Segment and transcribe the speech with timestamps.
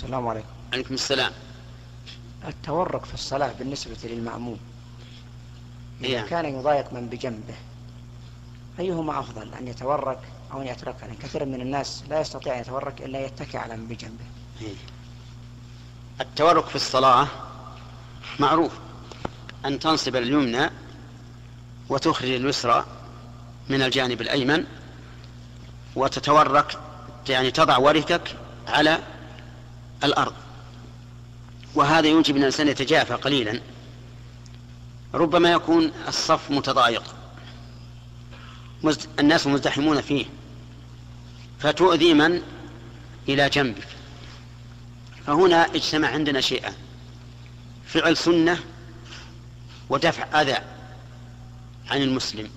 [0.00, 0.46] السلام عليكم.
[0.72, 1.32] عليكم السلام.
[2.48, 4.58] التورك في الصلاة بالنسبة للمأموم.
[6.00, 6.20] إذا إيه.
[6.20, 7.54] كان يضايق من بجنبه
[8.78, 10.18] أيهما أفضل أن يتورك
[10.52, 13.86] أو أن يترك؟ يعني كثير من الناس لا يستطيع أن يتورك إلا يتكي على من
[13.86, 14.24] بجنبه.
[14.60, 14.74] إيه.
[16.20, 17.28] التورك في الصلاة
[18.38, 18.72] معروف.
[19.64, 20.70] أن تنصب اليمنى
[21.88, 22.84] وتخرج اليسرى
[23.68, 24.64] من الجانب الأيمن
[25.96, 26.78] وتتورك
[27.28, 28.36] يعني تضع وركك
[28.68, 28.98] على
[30.04, 30.34] الأرض.
[31.74, 33.60] وهذا يوجب أن الإنسان يتجافى قليلا.
[35.14, 37.14] ربما يكون الصف متضايق.
[39.18, 40.26] الناس مزدحمون فيه.
[41.58, 42.42] فتؤذي من؟
[43.28, 43.88] إلى جنبك
[45.26, 46.74] فهنا اجتمع عندنا شيئان
[47.86, 48.58] فعل سنة
[49.88, 50.56] ودفع أذى
[51.90, 52.50] عن المسلم.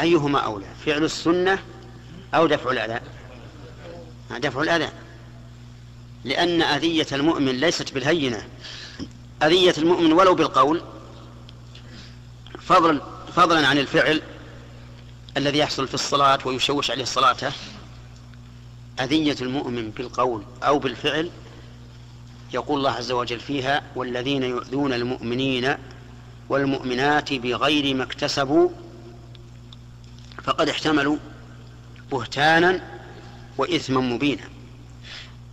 [0.00, 1.58] أيهما أولى؟ فعل السنة
[2.34, 3.00] أو دفع الأذى؟
[4.30, 4.88] دفع الأذى.
[6.24, 8.46] لأن أذية المؤمن ليست بالهينة.
[9.42, 10.82] أذية المؤمن ولو بالقول
[12.60, 13.00] فضلا
[13.36, 14.22] فضلا عن الفعل
[15.36, 17.52] الذي يحصل في الصلاة ويشوش عليه صلاته.
[19.00, 21.30] أذية المؤمن بالقول أو بالفعل
[22.54, 25.76] يقول الله عز وجل فيها والذين يؤذون المؤمنين
[26.48, 28.70] والمؤمنات بغير ما اكتسبوا
[30.44, 31.16] فقد احتملوا
[32.12, 32.80] بهتانا
[33.58, 34.53] وإثما مبينا.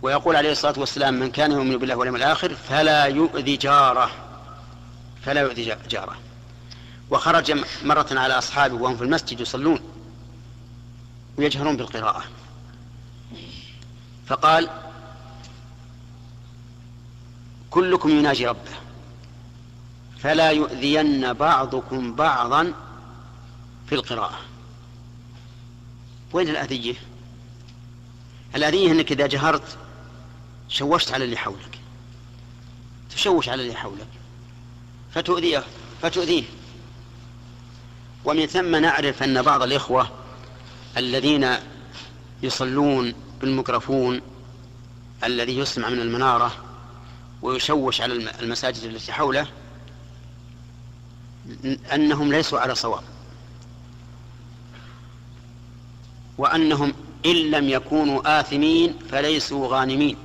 [0.02, 4.10] ويقول عليه الصلاة والسلام من كان يؤمن بالله واليوم الآخر فلا يؤذي جاره.
[5.24, 6.16] فلا يؤذي جاره.
[7.10, 9.80] وخرج مرة على أصحابه وهم في المسجد يصلون
[11.38, 12.24] ويجهرون بالقراءة.
[14.26, 14.70] فقال
[17.70, 18.70] كلكم يناجي ربه
[20.18, 22.72] فلا يؤذين بعضكم بعضا
[23.86, 24.38] في القراءة.
[26.32, 26.94] وين الأذية؟
[28.54, 29.78] الأذية أنك إذا جهرت
[30.72, 31.78] شوشت على اللي حولك.
[33.10, 34.08] تشوش على اللي حولك.
[35.14, 35.64] فتؤذيه
[36.02, 36.44] فتؤذيه.
[38.24, 40.10] ومن ثم نعرف أن بعض الإخوة
[40.96, 41.56] الذين
[42.42, 44.20] يصلون بالميكروفون
[45.24, 46.52] الذي يسمع من المنارة
[47.42, 49.46] ويشوش على المساجد التي حوله
[51.94, 53.02] أنهم ليسوا على صواب.
[56.38, 56.94] وأنهم
[57.26, 60.16] إن لم يكونوا آثمين فليسوا غانمين.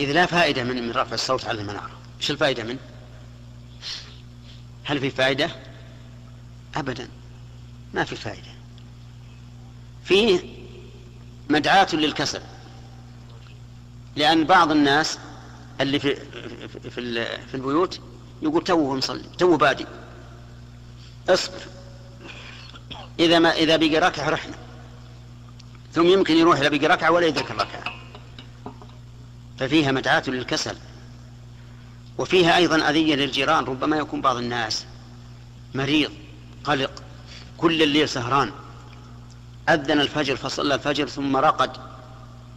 [0.00, 1.90] إذ لا فائدة من من رفع الصوت على المنارة.
[2.20, 2.78] إيش الفائدة منه
[4.84, 5.50] هل في فائدة؟
[6.76, 7.08] أبدا.
[7.94, 8.50] ما في فائدة.
[10.04, 10.40] فيه
[11.50, 12.42] مدعاة للكسل.
[14.16, 15.18] لأن بعض الناس
[15.80, 18.00] اللي في في, في, في البيوت
[18.42, 19.86] يقول توه مصلي توه بادي.
[21.28, 21.60] اصبر.
[23.20, 24.54] إذا ما إذا بقي ركعة رحنا.
[25.92, 27.87] ثم يمكن يروح إلى بقي ركعة ولا يدرك الركعة.
[29.58, 30.76] ففيها مدعاة للكسل.
[32.18, 34.84] وفيها أيضا أذية للجيران ربما يكون بعض الناس
[35.74, 36.10] مريض
[36.64, 37.02] قلق
[37.58, 38.52] كل الليل سهران.
[39.68, 41.70] أذن الفجر فصلى الفجر ثم رقد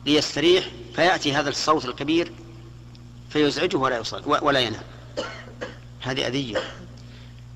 [0.06, 2.32] ليستريح فيأتي هذا الصوت الكبير
[3.30, 4.84] فيزعجه ولا يصل ولا ينام.
[6.02, 6.58] هذه أذية.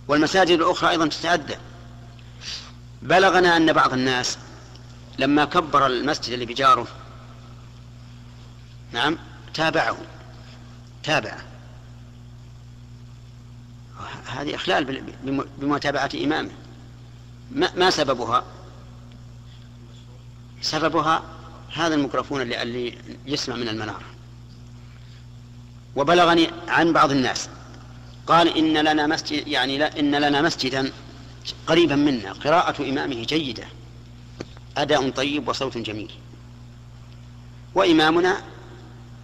[0.07, 1.57] والمساجد الأخرى أيضا تتأذى.
[3.01, 4.37] بلغنا أن بعض الناس
[5.19, 6.87] لما كبر المسجد اللي بجاره
[8.91, 9.17] نعم
[9.55, 9.97] تابعه.
[11.03, 11.43] تابعه
[14.25, 15.03] هذه إخلال
[15.57, 16.51] بمتابعة إمامه.
[17.51, 18.43] ما سببها؟
[20.61, 21.23] سببها
[21.73, 24.05] هذا الميكروفون اللي, اللي يسمع من المنارة.
[25.95, 27.49] وبلغني عن بعض الناس.
[28.27, 30.91] قال إن لنا مسجد يعني لا إن لنا مسجدا
[31.67, 32.31] قريبا منا.
[32.31, 33.67] قراءة إمامه جيدة.
[34.77, 36.11] أداء طيب وصوت جميل.
[37.75, 38.41] وإمامنا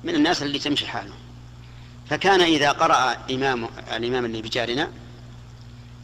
[0.04, 1.14] من الناس اللي تمشي حاله.
[2.10, 4.92] فكان إذا قرأ إمام الإمام اللي بجارنا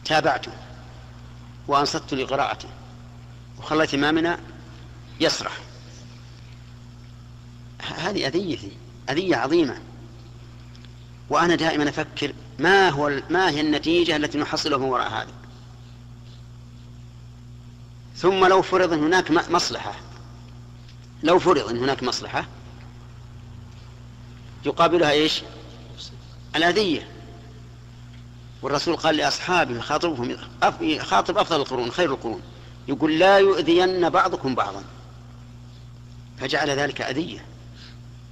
[0.04, 0.52] تابعته
[1.68, 2.68] وأنصت لقراءته
[3.58, 4.40] وخليت إمامنا
[5.20, 5.52] يسرح.
[7.96, 8.58] هذه أذية
[9.10, 9.78] أذية عظيمة.
[11.30, 15.32] وأنا دائما أفكر ما هو ما هي النتيجة التي نحصلها من وراء هذا.
[18.16, 19.94] ثم لو فرض هناك مصلحة
[21.22, 22.46] لو فرض أن هناك مصلحة
[24.66, 25.42] يقابلها إيش؟
[26.56, 27.08] الأذية.
[28.62, 30.36] والرسول قال لأصحابه خاطبهم
[30.98, 32.42] خاطب أفضل القرون خير القرون.
[32.88, 34.84] يقول لا يؤذين بعضكم بعضا.
[36.38, 37.44] فجعل ذلك أذية.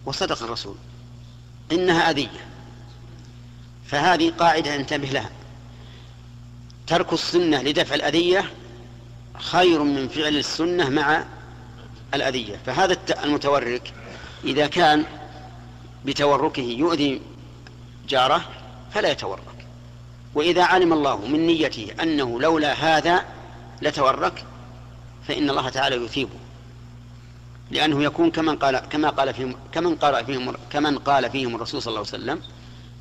[0.06, 0.74] وصدق الرسول
[1.72, 2.46] إنها أذية.
[3.86, 5.30] فهذه قاعدة انتبه لها.
[6.86, 8.52] ترك السنة لدفع الأذية
[9.38, 11.24] خير من فعل السنة مع
[12.14, 12.60] الأذية.
[12.66, 13.92] فهذا المتورك
[14.44, 15.04] إذا كان
[16.06, 17.20] بتوركه يؤذي
[18.08, 18.44] جاره
[18.92, 19.66] فلا يتورك.
[20.34, 23.24] وإذا علم الله من نيته أنه لولا هذا
[23.82, 24.44] لتورك
[25.28, 26.38] فإن الله تعالى يثيبه.
[27.70, 31.90] لأنه يكون كمن قال كما قال فيهم كمن قال فيهم كمن قال فيهم الرسول صلى
[31.90, 32.40] الله عليه وسلم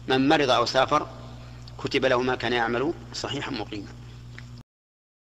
[0.08, 1.08] من مرض أو سافر
[1.84, 3.88] كتب له ما كان يعمل صحيحا مقيما.